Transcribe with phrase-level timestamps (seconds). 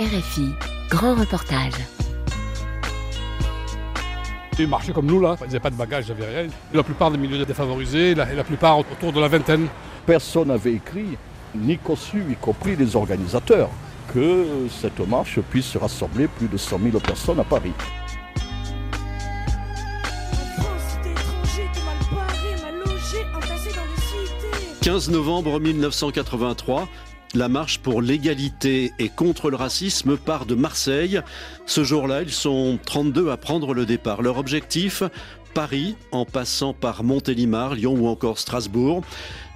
[0.00, 0.50] RFI,
[0.90, 1.74] grand reportage.
[4.58, 6.50] Ils marchaient comme nous là, ils n'avaient pas de bagages, ils n'avaient rien.
[6.72, 9.68] La plupart des milieux défavorisés, la, la plupart autour de la vingtaine.
[10.04, 11.16] Personne n'avait écrit,
[11.54, 13.70] ni conçu, y compris les organisateurs,
[14.12, 17.72] que cette marche puisse rassembler plus de 100 000 personnes à Paris.
[20.56, 24.80] France, étranger, mal barré, mal logé, entassé dans les cités.
[24.82, 26.88] 15 novembre 1983,
[27.34, 31.20] la marche pour l'égalité et contre le racisme part de Marseille.
[31.66, 34.22] Ce jour-là, ils sont 32 à prendre le départ.
[34.22, 35.02] Leur objectif
[35.54, 39.02] Paris, en passant par Montélimar, Lyon ou encore Strasbourg.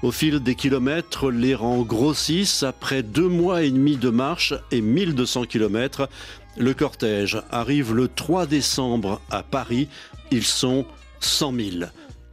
[0.02, 2.62] Au fil des kilomètres, les rangs grossissent.
[2.62, 6.08] Après deux mois et demi de marche et 1200 kilomètres,
[6.56, 9.88] le cortège arrive le 3 décembre à Paris.
[10.30, 10.86] Ils sont
[11.18, 11.68] 100 000.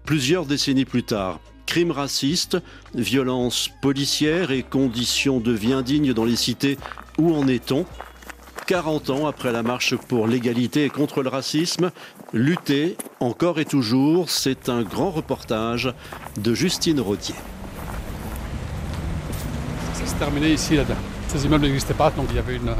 [0.05, 2.57] Plusieurs décennies plus tard, crimes racistes,
[2.93, 6.77] violences policières et conditions de vie indignes dans les cités.
[7.17, 7.85] Où en est-on
[8.67, 11.91] 40 ans après la marche pour l'égalité et contre le racisme,
[12.33, 15.93] lutter encore et toujours, c'est un grand reportage
[16.41, 17.35] de Justine Rodier.
[19.93, 20.77] Ça s'est terminé ici.
[21.27, 22.73] Ces immeubles n'existaient pas, donc il y avait une,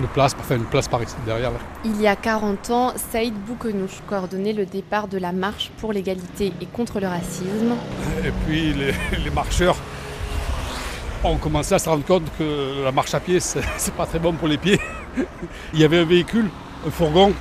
[0.00, 1.50] une place, enfin une place par ici derrière.
[1.50, 1.58] là.
[1.84, 6.52] Il y a 40 ans, Saïd Boukenouch coordonnait le départ de la marche pour l'égalité
[6.60, 7.74] et contre le racisme.
[8.24, 8.92] Et puis les,
[9.24, 9.76] les marcheurs
[11.24, 13.62] ont commencé à se rendre compte que la marche à pied, c'est
[13.96, 14.80] pas très bon pour les pieds.
[15.74, 16.48] Il y avait un véhicule,
[16.86, 17.32] un fourgon,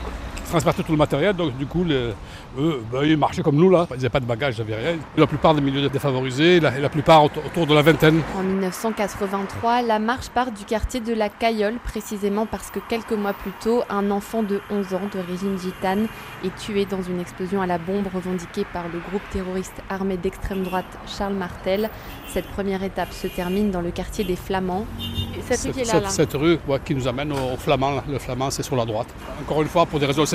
[0.52, 2.11] qui transportait tout le matériel, donc du coup, les-
[2.59, 3.88] eux, ben, ils marchaient comme nous là.
[3.91, 4.97] Ils n'avaient pas de bagages, ils n'avaient rien.
[5.16, 8.21] La plupart des milieux défavorisés, la, plupart autour, autour de la vingtaine.
[8.38, 13.33] En 1983, la marche part du quartier de la Cayolle, précisément parce que quelques mois
[13.33, 16.08] plus tôt, un enfant de 11 ans d'origine gitane
[16.43, 20.63] est tué dans une explosion à la bombe revendiquée par le groupe terroriste armé d'extrême
[20.63, 21.89] droite Charles Martel.
[22.27, 24.86] Cette première étape se termine dans le quartier des Flamands.
[25.49, 25.73] Cette
[26.09, 27.91] cette- rue ouais, qui nous amène au, au Flamand.
[27.91, 28.03] là.
[28.09, 29.08] Le Flamand, c'est sur la droite.
[29.41, 30.25] Encore une fois, pour des raisons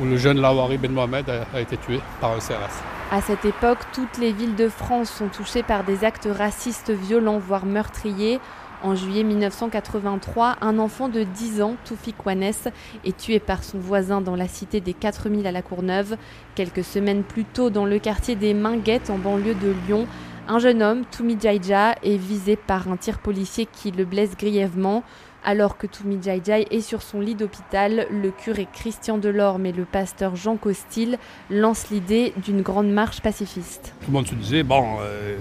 [0.00, 1.24] où le jeune Lawari Ben Mohamed
[1.54, 2.82] a, été tué par un CRS.
[3.10, 7.38] À cette époque, toutes les villes de France sont touchées par des actes racistes violents,
[7.38, 8.40] voire meurtriers.
[8.82, 12.68] En juillet 1983, un enfant de 10 ans, Toufik Wanès,
[13.04, 16.16] est tué par son voisin dans la cité des 4000 à la Courneuve.
[16.54, 20.08] Quelques semaines plus tôt, dans le quartier des Minguettes, en banlieue de Lyon,
[20.48, 25.04] un jeune homme, Toumi Djaïdja, est visé par un tir policier qui le blesse grièvement.
[25.44, 29.84] Alors que Toumi Djaïdja est sur son lit d'hôpital, le curé Christian Delorme et le
[29.84, 31.18] pasteur Jean Costil
[31.50, 33.92] lancent l'idée d'une grande marche pacifiste.
[34.02, 35.36] Tout le monde se disait, bon, euh,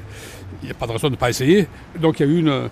[0.64, 1.68] il n'y a pas de raison de ne pas essayer.
[2.00, 2.70] Donc il y a eu une,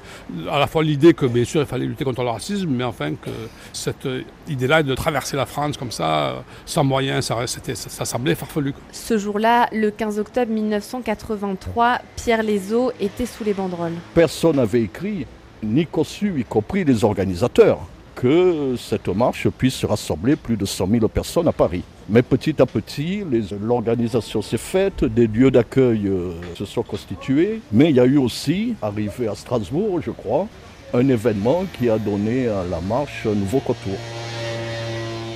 [0.50, 3.12] à la fois l'idée que bien sûr il fallait lutter contre le racisme, mais enfin
[3.14, 3.30] que
[3.74, 4.08] cette
[4.48, 8.34] idée-là de traverser la France comme ça, euh, sans moyens, ça, c'était- ça, ça semblait
[8.34, 8.74] farfelu.
[8.74, 8.82] quoi.
[8.92, 13.94] Ce jour-là, le 15 octobre 1983, Pierre Lézot était sous les banderoles.
[14.16, 15.26] Personne n'avait écrit,
[15.64, 17.80] ni conçu, y compris les organisateurs,
[18.16, 21.84] que cette marche puisse rassembler plus de 100 000 personnes à Paris.
[22.10, 23.24] Mais petit à petit,
[23.62, 28.18] l'organisation s'est faite, des lieux d'accueil euh, se sont constitués, mais il y a eu
[28.18, 30.48] aussi, arrivé à Strasbourg, je crois,
[30.94, 33.98] un événement qui a donné à la marche un nouveau contour.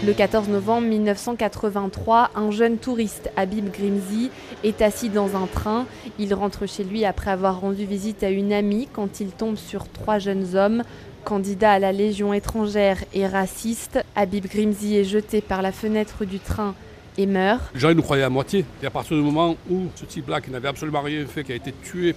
[0.05, 4.31] Le 14 novembre 1983, un jeune touriste, Habib Grimzi,
[4.65, 5.85] est assis dans un train.
[6.19, 9.87] Il rentre chez lui après avoir rendu visite à une amie quand il tombe sur
[9.87, 10.83] trois jeunes hommes.
[11.23, 16.39] Candidat à la Légion étrangère et raciste, Habib Grimzi est jeté par la fenêtre du
[16.39, 16.75] train
[17.17, 17.63] et meurt.
[17.73, 18.65] Les gens ils nous croyaient à moitié.
[18.81, 21.55] Et à partir du moment où ce type-là, qui n'avait absolument rien fait, qui a
[21.55, 22.13] été tué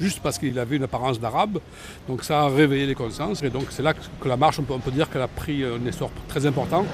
[0.00, 1.58] juste parce qu'il avait une apparence d'arabe,
[2.08, 3.42] donc ça a réveillé les consciences.
[3.42, 6.10] Et donc c'est là que la marche, on peut dire qu'elle a pris un essor
[6.28, 6.84] très important.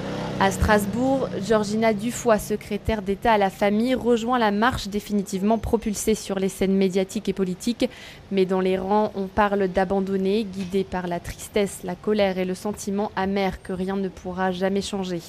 [0.43, 6.37] À Strasbourg, Georgina Dufoy, secrétaire d'État à la famille, rejoint la marche définitivement propulsée sur
[6.37, 7.89] les scènes médiatiques et politiques.
[8.29, 12.55] Mais dans les rangs, on parle d'abandonner, guidés par la tristesse, la colère et le
[12.55, 15.21] sentiment amer que rien ne pourra jamais changer.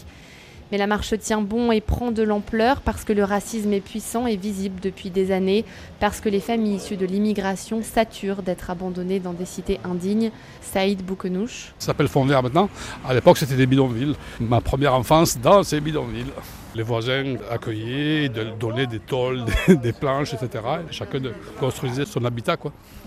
[0.73, 4.27] Mais la marche tient bon et prend de l'ampleur parce que le racisme est puissant
[4.27, 5.65] et visible depuis des années,
[6.01, 10.31] parce que les familles issues de l'immigration saturent d'être abandonnées dans des cités indignes.
[10.61, 11.73] Saïd Boukenouch.
[11.79, 12.69] Ça s'appelle Fond Vert maintenant.
[13.07, 14.17] À l'époque, c'était des bidonvilles.
[14.41, 16.33] Ma première enfance dans ces bidonvilles.
[16.75, 18.29] Les voisins accueillaient,
[18.59, 20.65] donnaient des tôles, des, planches, etc.
[20.89, 21.21] Et chacun
[21.61, 22.57] construisait son habitat.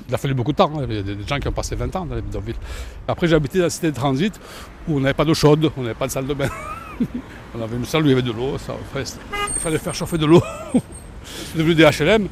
[0.07, 0.71] Il a fallu beaucoup de temps.
[0.77, 0.85] hein.
[0.89, 2.55] Il y a des gens qui ont passé 20 ans dans les bidonvilles.
[3.07, 4.39] Après, habité dans la cité de transit
[4.87, 6.47] où on n'avait pas d'eau chaude, on n'avait pas de salle de bain.
[7.57, 8.57] on avait une salle où il y avait de l'eau.
[8.57, 9.24] ça, enfin, c'était-
[9.56, 10.42] il fallait faire chauffer de l'eau.
[11.24, 12.27] C'est devenu des HLM.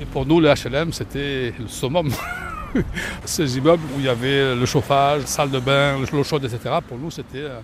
[0.00, 2.10] Et pour nous, les HLM, c'était le summum.
[3.24, 6.76] Ces immeubles où il y avait le chauffage, salle de bain, l'eau chaude, etc.
[6.86, 7.60] Pour nous, c'était euh,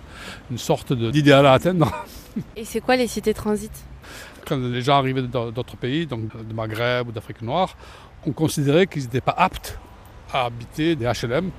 [0.49, 1.91] une sorte d'idéal à atteindre.
[2.55, 3.71] Et c'est quoi les cités transit?
[4.47, 7.77] Quand les gens arrivaient d'au- d'autres pays, donc de Maghreb ou d'Afrique noire,
[8.25, 9.77] on considérait qu'ils n'étaient pas aptes
[10.33, 11.51] à habiter des HLM.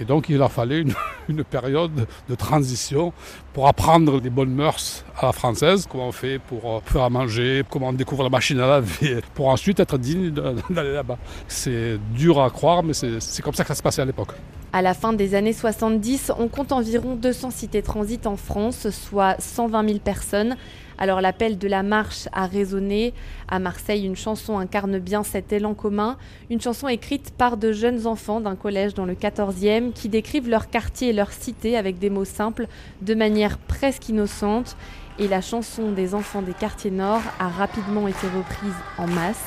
[0.00, 0.84] Et donc il leur fallait
[1.28, 3.12] une, période de transition
[3.52, 7.62] pour apprendre les bonnes mœurs à la française, comment on fait pour faire à manger,
[7.70, 10.30] comment on découvre la machine à laver, pour ensuite être digne
[10.70, 11.18] d'aller là-bas.
[11.46, 14.32] C'est dur à croire, mais c'est comme ça que ça se passait à l'époque.
[14.72, 19.36] À la fin des années 70, on compte environ 200 cités transit en France, soit
[19.38, 20.56] 120 000 personnes.
[20.98, 23.14] Alors l'appel de la marche a résonné.
[23.48, 26.16] À Marseille, une chanson incarne bien cet élan commun.
[26.50, 30.70] Une chanson écrite par de jeunes enfants d'un collège dans le 14e qui décrivent leur
[30.70, 32.66] quartier et leur cité avec des mots simples,
[33.00, 34.76] de manière presque innocente.
[35.18, 39.44] Et la chanson des enfants des quartiers nord a rapidement été reprise en masse.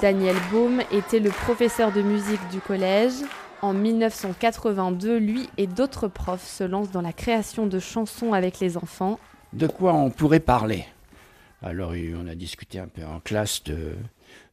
[0.00, 3.12] Daniel Baum était le professeur de musique du collège.
[3.62, 8.76] En 1982, lui et d'autres profs se lancent dans la création de chansons avec les
[8.76, 9.20] enfants.
[9.52, 10.84] De quoi on pourrait parler?
[11.62, 13.62] Alors, on a discuté un peu en classe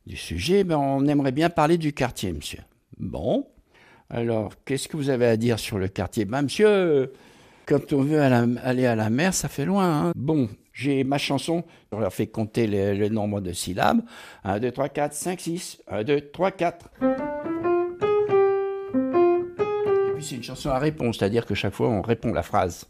[0.05, 0.63] du sujet.
[0.63, 2.59] Ben, on aimerait bien parler du quartier, monsieur.
[2.99, 3.47] Bon.
[4.11, 6.25] Alors, qu'est-ce que vous avez à dire sur le quartier?
[6.25, 7.11] Ben, monsieur,
[7.65, 10.09] quand on veut aller à la mer, ça fait loin.
[10.09, 10.11] Hein.
[10.15, 14.01] bon, j'ai ma chanson, on leur fait compter le, nombre de syllabes.
[14.43, 15.81] 1, 2, 3, 4, 5, 6.
[15.87, 16.89] 1, 2, 3, 4.
[20.19, 22.89] Puis c'est une chanson à réponse, c'est-à-dire que chaque fois on répond la phrase.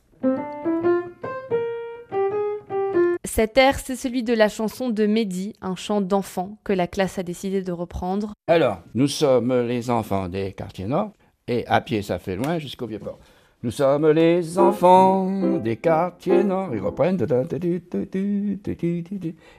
[3.24, 7.20] Cet air, c'est celui de la chanson de Mehdi, un chant d'enfant que la classe
[7.20, 8.34] a décidé de reprendre.
[8.48, 11.12] Alors, nous sommes les enfants des quartiers nord,
[11.48, 13.20] et à pied ça fait loin jusqu'au Vieux-Port.
[13.62, 16.70] Nous sommes les enfants des quartiers nord.
[16.74, 17.18] Ils reprennent.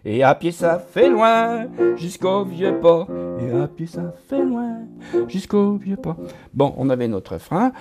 [0.06, 1.66] Et à pied ça fait loin
[1.96, 3.08] jusqu'au vieux port.
[3.40, 4.78] Et à pied ça fait loin
[5.28, 6.16] jusqu'au vieux port.
[6.54, 7.72] Bon, on avait notre frein.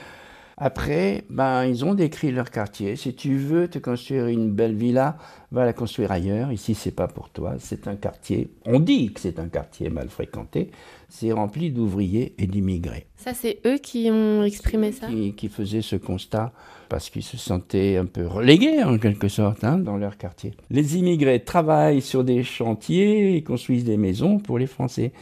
[0.61, 2.97] Après, ben, ils ont décrit leur quartier.
[2.97, 5.17] Si tu veux te construire une belle villa,
[5.53, 6.51] va la construire ailleurs.
[6.51, 7.55] Ici, c'est pas pour toi.
[7.59, 8.49] C'est un quartier.
[8.65, 10.71] On dit que c'est un quartier mal fréquenté.
[11.07, 13.07] C'est rempli d'ouvriers et d'immigrés.
[13.15, 15.07] Ça, c'est eux qui ont exprimé ça?
[15.07, 16.51] Qui, qui, faisaient ce constat
[16.89, 20.53] parce qu'ils se sentaient un peu relégués, en quelque sorte, hein, dans leur quartier.
[20.69, 25.13] Les immigrés travaillent sur des chantiers et construisent des maisons pour les Français.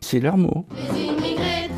[0.00, 0.66] C'est leur mot.
[0.92, 1.70] Les immigrés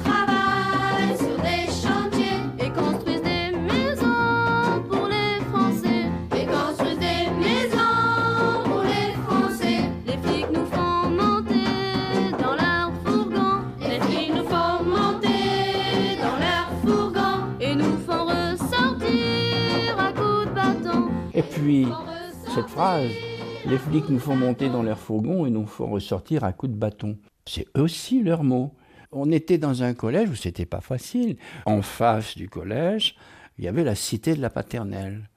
[22.77, 26.77] les flics nous font monter dans leur fourgon et nous font ressortir à coups de
[26.79, 27.17] bâton.
[27.47, 28.75] C'est aussi leur mot.
[29.13, 31.37] On était dans un collège où c'était pas facile.
[31.67, 33.15] En face du collège,
[33.59, 35.29] il y avait la cité de la paternelle.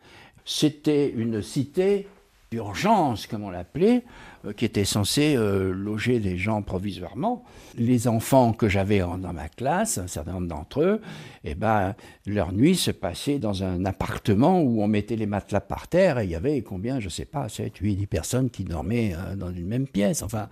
[0.46, 2.08] C'était une cité
[2.52, 4.04] d'urgence, comme on l'appelait,
[4.46, 7.44] euh, qui était censée euh, loger des gens provisoirement.
[7.78, 11.02] Les enfants que j'avais dans ma classe, un certain nombre d'entre eux,
[11.44, 11.96] eh ben,
[12.26, 16.26] leur nuit se passait dans un appartement où on mettait les matelas par terre et
[16.26, 19.52] il y avait combien, je sais pas, 7, 8, 10 personnes qui dormaient euh, dans
[19.52, 20.24] une même pièce.
[20.24, 20.48] Enfin,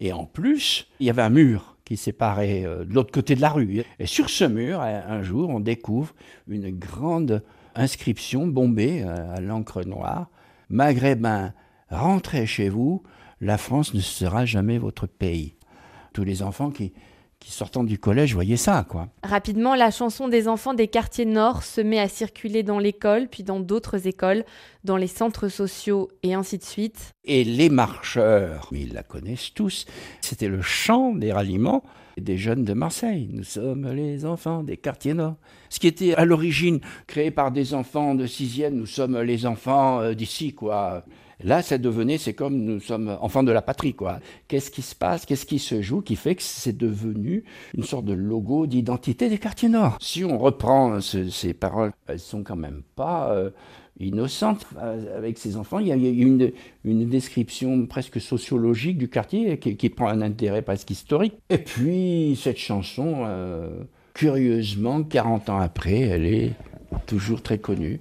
[0.00, 3.50] et en plus, il y avait un mur qui séparait de l'autre côté de la
[3.50, 3.82] rue.
[3.98, 6.14] Et sur ce mur, un jour, on découvre
[6.48, 7.42] une grande
[7.74, 10.28] inscription bombée à l'encre noire.
[10.70, 11.52] Maghrébins,
[11.90, 13.02] rentrez chez vous,
[13.40, 15.56] la France ne sera jamais votre pays.
[16.12, 16.92] Tous les enfants qui,
[17.40, 19.08] qui sortant du collège voyaient ça, quoi.
[19.24, 23.42] Rapidement, la chanson des enfants des quartiers nord se met à circuler dans l'école, puis
[23.42, 24.44] dans d'autres écoles,
[24.84, 27.14] dans les centres sociaux et ainsi de suite.
[27.24, 29.86] Et les marcheurs, ils la connaissent tous,
[30.20, 31.82] c'était le chant des ralliements
[32.20, 33.28] des jeunes de Marseille.
[33.32, 35.36] Nous sommes les enfants des quartiers nord.
[35.68, 40.00] Ce qui était à l'origine créé par des enfants de sixième, nous sommes les enfants
[40.00, 41.04] euh, d'ici, quoi.
[41.42, 44.20] Là, ça devenait, c'est comme nous sommes enfants de la patrie, quoi.
[44.48, 47.44] Qu'est-ce qui se passe, qu'est-ce qui se joue, qui fait que c'est devenu
[47.74, 49.96] une sorte de logo d'identité des quartiers nord?
[50.00, 53.50] Si on reprend ce, ces paroles, elles sont quand même pas euh,
[53.98, 54.66] innocentes
[55.16, 55.78] avec ces enfants.
[55.78, 56.52] Il y a une,
[56.84, 61.34] description presque sociologique du quartier qui, qui, prend un intérêt presque historique.
[61.48, 63.82] Et puis, cette chanson, euh,
[64.14, 66.52] curieusement, 40 ans après, elle est
[67.06, 68.00] toujours très connue.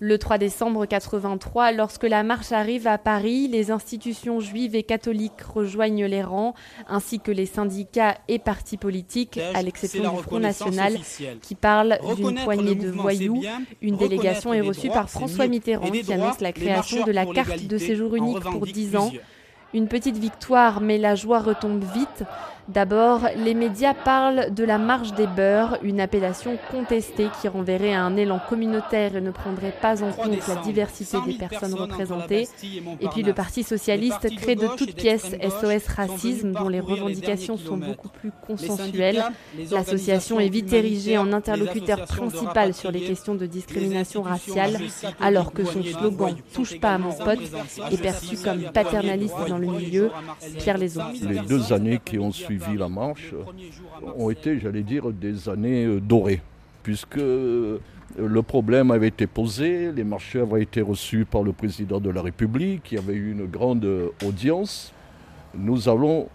[0.00, 5.40] Le 3 décembre 83, lorsque la marche arrive à Paris, les institutions juives et catholiques
[5.42, 6.54] rejoignent les rangs,
[6.86, 10.94] ainsi que les syndicats et partis politiques, à l'exception du Front National,
[11.40, 13.42] qui parle d'une poignée de voyous.
[13.80, 17.78] Une délégation est reçue par François Mitterrand, qui annonce la création de la carte de
[17.78, 19.12] séjour unique pour 10 ans.
[19.74, 22.24] Une petite victoire, mais la joie retombe vite.
[22.68, 28.02] D'abord, les médias parlent de la marche des beurs, une appellation contestée qui renverrait à
[28.02, 32.48] un élan communautaire et ne prendrait pas en compte la diversité des personnes représentées.
[33.00, 37.76] Et puis le Parti socialiste crée de toutes pièces SOS Racisme, dont les revendications sont
[37.76, 39.22] beaucoup plus consensuelles.
[39.70, 44.76] L'association est vite érigée en interlocuteur principal sur les questions de discrimination raciale,
[45.20, 47.38] alors que son slogan Touche pas à mon pote
[47.92, 50.10] est perçu comme paternaliste dans le milieu.
[50.58, 51.04] Pierre Leson.
[51.22, 53.34] Les deux années qui ont suivi la marche
[54.16, 56.42] ont été, j'allais dire, des années euh, dorées,
[56.82, 57.78] puisque euh,
[58.18, 62.22] le problème avait été posé, les marcheurs avaient été reçus par le président de la
[62.22, 64.92] République, il y avait eu une grande euh, audience.
[65.54, 66.28] Nous allons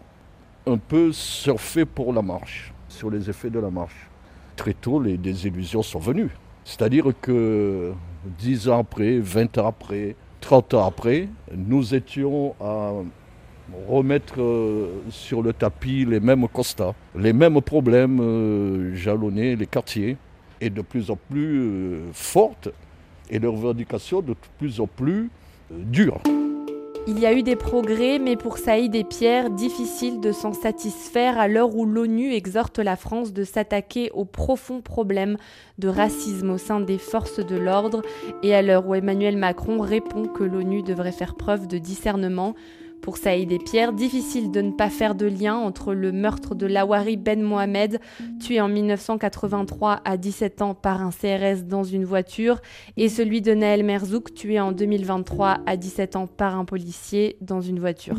[0.67, 4.09] un peu surfer pour la marche, sur les effets de la marche.
[4.55, 6.31] Très tôt, les désillusions sont venues.
[6.63, 7.93] C'est-à-dire que
[8.39, 12.91] 10 ans après, 20 ans après, 30 ans après, nous étions à
[13.87, 20.17] remettre euh, sur le tapis les mêmes constats, les mêmes problèmes euh, jalonnés les quartiers,
[20.59, 22.69] et de plus en plus euh, fortes,
[23.29, 25.29] et les revendications de plus en plus
[25.69, 26.21] dures.
[27.07, 31.39] Il y a eu des progrès, mais pour Saïd et Pierre, difficile de s'en satisfaire
[31.39, 35.37] à l'heure où l'ONU exhorte la France de s'attaquer au profond problème
[35.79, 38.03] de racisme au sein des forces de l'ordre,
[38.43, 42.53] et à l'heure où Emmanuel Macron répond que l'ONU devrait faire preuve de discernement.
[43.01, 46.67] Pour Saïd et Pierre, difficile de ne pas faire de lien entre le meurtre de
[46.67, 47.99] Lawari Ben Mohamed,
[48.39, 52.61] tué en 1983 à 17 ans par un CRS dans une voiture,
[52.97, 57.59] et celui de Naël Merzouk, tué en 2023 à 17 ans par un policier dans
[57.59, 58.17] une voiture.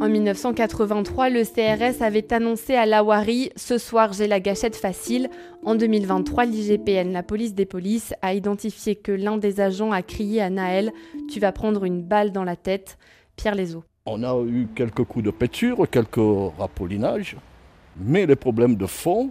[0.00, 5.28] En 1983, le CRS avait annoncé à Lawari Ce soir, j'ai la gâchette facile.
[5.64, 10.40] En 2023, l'IGPN, la police des polices, a identifié que l'un des agents a crié
[10.40, 10.92] à Naël
[11.28, 12.96] Tu vas prendre une balle dans la tête.
[13.36, 13.84] Pierre Leseau.
[14.06, 17.36] On a eu quelques coups de péture, quelques rapolinages,
[17.98, 19.30] mais les problèmes de fond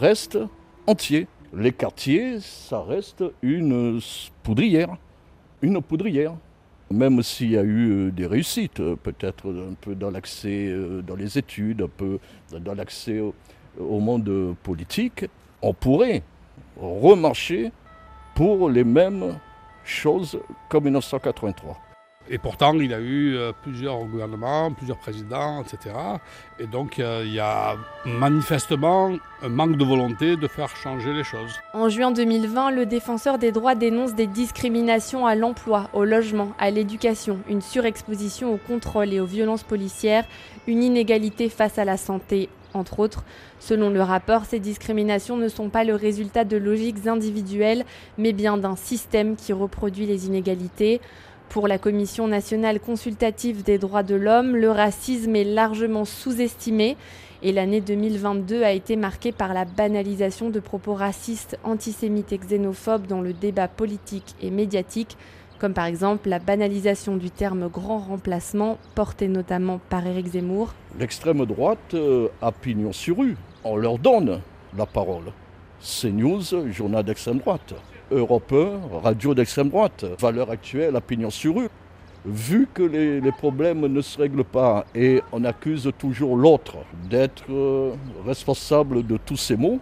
[0.00, 0.40] restent
[0.88, 1.28] entiers.
[1.54, 4.00] Les quartiers, ça reste une
[4.42, 4.96] poudrière.
[5.62, 6.34] Une poudrière.
[6.90, 11.00] Même s'il y a eu euh, des réussites, euh, peut-être un peu dans l'accès euh,
[11.00, 12.18] dans les études, un peu
[12.50, 13.34] dans l'accès au,
[13.78, 15.26] au monde politique,
[15.62, 16.24] on pourrait
[16.76, 17.70] remarcher
[18.34, 19.38] pour les mêmes
[19.84, 21.87] choses qu'en 1983.
[22.30, 25.94] Et pourtant, il a eu euh, plusieurs gouvernements, plusieurs présidents, etc.
[26.58, 31.24] Et donc, euh, il y a manifestement un manque de volonté de faire changer les
[31.24, 31.58] choses.
[31.72, 36.70] En juin 2020, le défenseur des droits dénonce des discriminations à l'emploi, au logement, à
[36.70, 40.24] l'éducation, une surexposition au contrôle et aux violences policières,
[40.66, 43.24] une inégalité face à la santé, entre autres.
[43.60, 47.84] Selon le rapport, ces discriminations ne sont pas le résultat de logiques individuelles,
[48.18, 51.00] mais bien d'un système qui reproduit les inégalités.
[51.48, 56.96] Pour la Commission nationale consultative des droits de l'homme, le racisme est largement sous-estimé
[57.42, 63.06] et l'année 2022 a été marquée par la banalisation de propos racistes, antisémites et xénophobes
[63.06, 65.16] dans le débat politique et médiatique,
[65.58, 70.74] comme par exemple la banalisation du terme grand remplacement, porté notamment par Éric Zemmour.
[70.98, 73.36] L'extrême droite euh, a pignon sur rue.
[73.64, 74.42] On leur donne
[74.76, 75.32] la parole.
[75.80, 77.72] CNews, journal d'extrême droite.
[78.10, 80.04] Europe 1, radio d'extrême droite.
[80.18, 81.68] Valeur actuelle, à pignon sur rue.
[82.24, 86.76] Vu que les, les problèmes ne se règlent pas et on accuse toujours l'autre
[87.08, 87.92] d'être euh,
[88.26, 89.78] responsable de tous ces maux,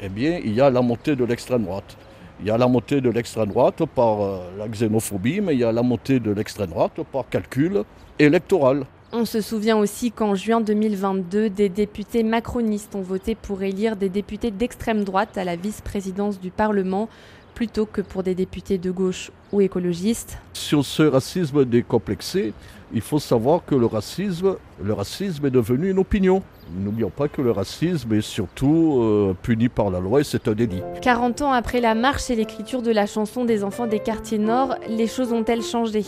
[0.00, 1.96] eh bien, il y a la montée de l'extrême droite.
[2.40, 5.64] Il y a la montée de l'extrême droite par euh, la xénophobie, mais il y
[5.64, 7.82] a la montée de l'extrême droite par calcul
[8.18, 8.84] électoral.
[9.12, 14.08] On se souvient aussi qu'en juin 2022, des députés macronistes ont voté pour élire des
[14.08, 17.08] députés d'extrême droite à la vice-présidence du Parlement,
[17.56, 20.38] plutôt que pour des députés de gauche ou écologistes.
[20.52, 22.52] Sur ce racisme décomplexé,
[22.92, 26.42] il faut savoir que le racisme, le racisme est devenu une opinion.
[26.78, 30.52] N'oublions pas que le racisme est surtout euh, puni par la loi et c'est un
[30.52, 30.82] délit.
[31.00, 34.76] 40 ans après la marche et l'écriture de la chanson des enfants des quartiers nord,
[34.88, 36.04] les choses ont-elles changé?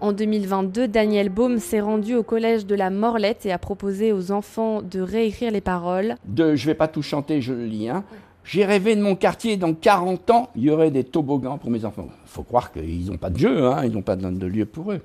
[0.00, 4.30] En 2022, Daniel Baum s'est rendu au collège de la Morlette et a proposé aux
[4.30, 6.14] enfants de réécrire les paroles.
[6.24, 7.88] De je vais pas tout chanter, je le lis.
[7.88, 8.04] Hein.
[8.50, 11.84] J'ai rêvé de mon quartier, dans 40 ans, il y aurait des toboggans pour mes
[11.84, 12.08] enfants.
[12.24, 14.92] Faut croire qu'ils n'ont pas de jeu, hein, ils n'ont pas de, de lieu pour
[14.92, 15.02] eux.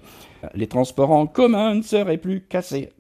[0.55, 2.93] Les transports en commun ne seraient plus cassés.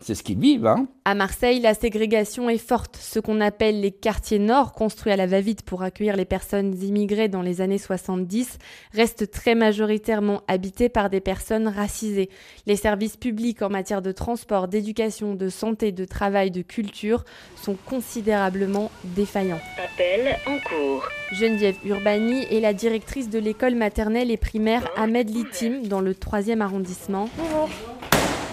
[0.00, 0.66] C'est ce qu'ils vivent.
[0.66, 0.88] Hein.
[1.04, 2.96] À Marseille, la ségrégation est forte.
[3.00, 7.28] Ce qu'on appelle les quartiers nord, construits à la va-vite pour accueillir les personnes immigrées
[7.28, 8.58] dans les années 70,
[8.92, 12.28] restent très majoritairement habités par des personnes racisées.
[12.66, 17.24] Les services publics en matière de transport, d'éducation, de santé, de travail, de culture
[17.56, 19.60] sont considérablement défaillants.
[19.82, 21.08] Appel en cours.
[21.32, 26.60] Geneviève Urbani est la directrice de l'école maternelle et primaire Ahmed Litim dans le 3e
[26.60, 27.28] arrondissement.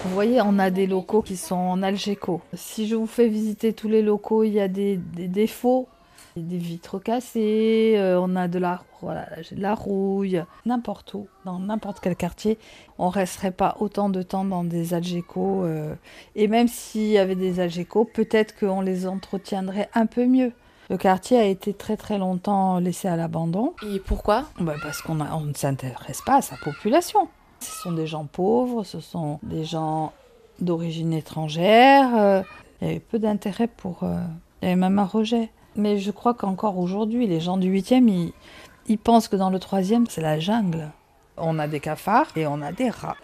[0.04, 2.40] Vous voyez, on a des locaux qui sont en Algeco.
[2.52, 5.88] Si je vous fais visiter tous les locaux, il y a des, des défauts,
[6.36, 11.58] des vitres cassées, euh, on a de la, voilà, de la rouille, n'importe où, dans
[11.58, 12.58] n'importe quel quartier.
[12.98, 15.64] On resterait pas autant de temps dans des Algeco.
[15.64, 15.94] euh,
[16.36, 20.52] et même s'il y avait des Algeco, peut-être qu'on les entretiendrait un peu mieux.
[20.90, 23.72] Le quartier a été très très longtemps laissé à l'abandon.
[23.90, 24.44] Et pourquoi?
[24.60, 27.26] Bah, Parce qu'on on ne s'intéresse pas à sa population.
[27.64, 30.12] Ce sont des gens pauvres, ce sont des gens
[30.60, 32.16] d'origine étrangère.
[32.16, 32.42] euh,
[32.80, 34.02] il y avait peu d'intérêt pour...
[34.04, 34.20] euh,
[34.62, 35.50] il y avait même un rejet.
[35.76, 38.32] Mais je crois qu'encore aujourd'hui, les gens du 8e,
[38.88, 40.90] ils, pensent que dans le 3e, c'est la jungle.
[41.36, 43.16] On a des cafards et on a des rats.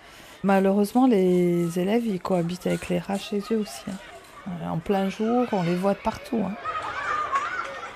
[0.43, 3.83] Malheureusement, les élèves, ils cohabitent avec les rats chez eux aussi.
[3.89, 4.71] hein.
[4.73, 6.41] En plein jour, on les voit de partout.
[6.45, 6.55] hein.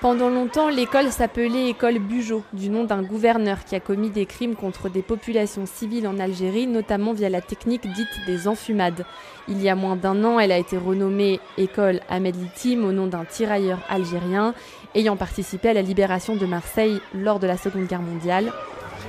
[0.05, 4.53] Pendant longtemps, l'école s'appelait École Bugeaud, du nom d'un gouverneur qui a commis des crimes
[4.53, 9.03] contre des populations civiles en Algérie, notamment via la technique dite des enfumades.
[9.47, 13.07] Il y a moins d'un an, elle a été renommée École Ahmed Litim au nom
[13.07, 14.53] d'un tirailleur algérien
[14.93, 18.53] ayant participé à la libération de Marseille lors de la Seconde Guerre mondiale.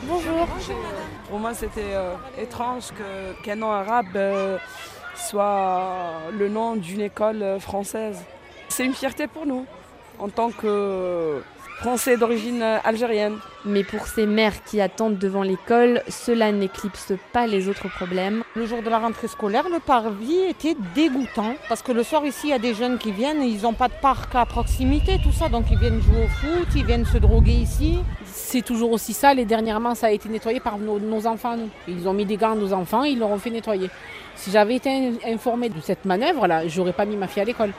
[0.04, 0.48] Bonjour.
[1.28, 4.56] Pour moi, c'était euh, étrange que- qu'un nom arabe euh,
[5.14, 8.16] soit le nom d'une école euh, française.
[8.70, 9.66] C'est une fierté pour nous,
[10.18, 11.42] en tant que
[11.80, 13.36] Français d'origine algérienne.
[13.66, 18.42] Mais pour ces mères qui attendent devant l'école, cela n'éclipse pas les autres problèmes.
[18.54, 22.46] Le jour de la rentrée scolaire, le parvis était dégoûtant parce que le soir ici,
[22.46, 25.32] il y a des jeunes qui viennent, ils n'ont pas de parc à proximité, tout
[25.32, 27.98] ça, donc ils viennent jouer au foot, ils viennent se droguer ici.
[28.24, 31.56] C'est toujours aussi sale et dernièrement ça a été nettoyé par nos, nos enfants.
[31.58, 31.68] nous.
[31.88, 33.90] Ils ont mis des gants à nos enfants, ils leur ont fait nettoyer.
[34.34, 37.44] Si j'avais été in- informée de cette manœuvre là, j'aurais pas mis ma fille à
[37.44, 37.72] l'école.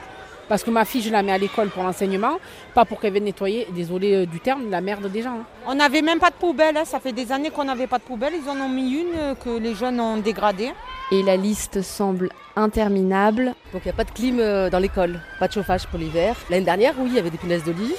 [0.50, 2.40] Parce que ma fille, je la mets à l'école pour l'enseignement,
[2.74, 5.40] pas pour qu'elle vienne nettoyer, désolé euh, du terme, la merde des gens.
[5.40, 5.46] hein.
[5.68, 8.04] On n'avait même pas de poubelle, hein, ça fait des années qu'on n'avait pas de
[8.04, 10.72] poubelle, ils en ont mis une euh, que les jeunes ont dégradée.
[11.12, 13.54] Et la liste semble interminable.
[13.74, 16.36] Donc il n'y a pas de clim euh, dans l'école, pas de chauffage pour l'hiver.
[16.50, 17.94] L'année dernière, oui, il y avait des punaises de lit.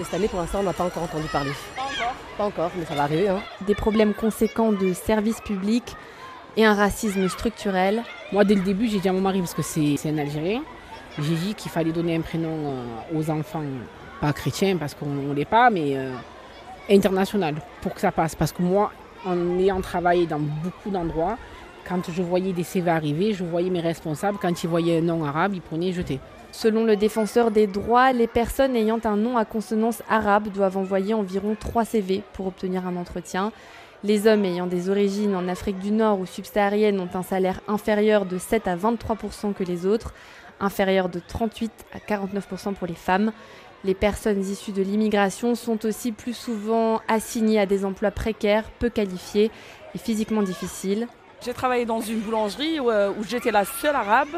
[0.00, 1.50] Et cette année, pour l'instant, on n'a pas encore entendu parler.
[1.76, 3.28] Pas encore Pas encore, mais ça va arriver.
[3.28, 3.40] Hein.
[3.66, 5.94] Des problèmes conséquents de services publics
[6.56, 8.02] et un racisme structurel.
[8.32, 10.62] Moi, dès le début, j'ai dit à mon mari, parce que c'est c'est un Algérien,
[11.18, 13.62] j'ai dit qu'il fallait donner un prénom euh, aux enfants,
[14.20, 16.12] pas chrétiens, parce qu'on ne l'est pas, mais euh,
[16.88, 18.34] international, pour que ça passe.
[18.34, 18.92] Parce que moi,
[19.26, 21.36] en ayant travaillé dans beaucoup d'endroits,
[21.88, 25.24] quand je voyais des CV arriver, je voyais mes responsables, quand ils voyaient un nom
[25.24, 26.20] arabe, ils prenaient et jetaient.
[26.52, 31.14] Selon le défenseur des droits, les personnes ayant un nom à consonance arabe doivent envoyer
[31.14, 33.52] environ 3 CV pour obtenir un entretien.
[34.02, 38.24] Les hommes ayant des origines en Afrique du Nord ou subsaharienne ont un salaire inférieur
[38.24, 40.14] de 7 à 23% que les autres,
[40.60, 43.32] inférieur de 38 à 49% pour les femmes.
[43.82, 48.90] Les personnes issues de l'immigration sont aussi plus souvent assignées à des emplois précaires, peu
[48.90, 49.50] qualifiés
[49.94, 51.08] et physiquement difficiles.
[51.42, 54.28] J'ai travaillé dans une boulangerie où, euh, j'étais la seule arabe.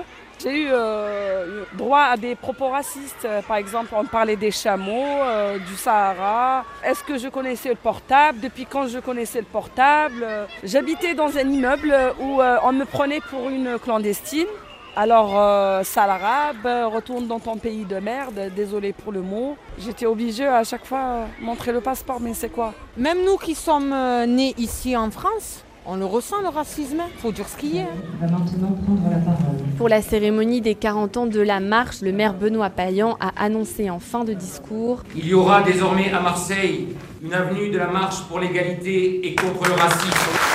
[0.41, 3.25] J'ai eu euh, droit à des propos racistes.
[3.25, 5.19] Euh, Par exemple, on parlait des chameaux,
[5.67, 6.65] du Sahara.
[6.85, 8.39] Est-ce que je connaissais le portable?
[8.39, 10.25] Depuis quand je connaissais le portable?
[10.63, 14.47] J'habitais dans un immeuble où on me prenait pour une clandestine.
[14.95, 19.57] Alors, euh, sale arabe, retourne dans ton pays de merde, désolé pour le mot.
[19.79, 22.75] J'étais obligée à chaque fois euh, montrer le passeport, mais c'est quoi?
[22.99, 27.33] Même nous qui sommes euh, nés ici en France, on le ressent le racisme, faut
[27.33, 27.87] dire ce qu'il y a.
[28.21, 29.57] va maintenant prendre la parole.
[29.79, 33.89] Pour la cérémonie des 40 ans de la marche, le maire Benoît Payan a annoncé
[33.89, 36.89] en fin de discours Il y aura désormais à Marseille
[37.25, 40.52] une avenue de la marche pour l'égalité et contre le racisme.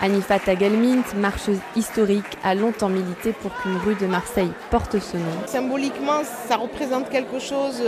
[0.00, 5.24] Anifat Tagelmint, marcheuse historique, a longtemps milité pour qu'une rue de Marseille porte ce nom.
[5.46, 7.82] Symboliquement, ça représente quelque chose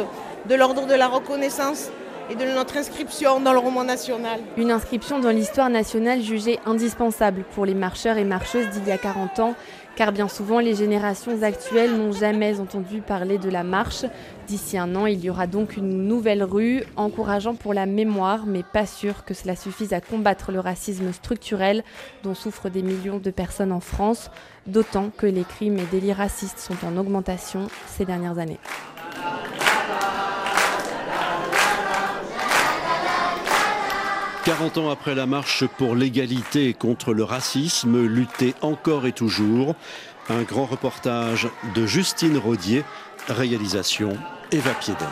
[0.48, 1.90] de l'ordre de la reconnaissance
[2.30, 4.40] et de notre inscription dans le roman national.
[4.56, 8.98] Une inscription dans l'histoire nationale jugée indispensable pour les marcheurs et marcheuses d'il y a
[8.98, 9.54] 40 ans,
[9.96, 14.04] car bien souvent les générations actuelles n'ont jamais entendu parler de la marche.
[14.46, 18.62] D'ici un an, il y aura donc une nouvelle rue, encourageant pour la mémoire, mais
[18.62, 21.84] pas sûr que cela suffise à combattre le racisme structurel
[22.22, 24.30] dont souffrent des millions de personnes en France,
[24.66, 28.58] d'autant que les crimes et délits racistes sont en augmentation ces dernières années.
[34.50, 39.76] «40 ans après la marche pour l'égalité et contre le racisme, lutter encore et toujours.
[40.28, 42.82] Un grand reportage de Justine Rodier,
[43.28, 44.16] réalisation
[44.50, 45.06] Eva Piedel.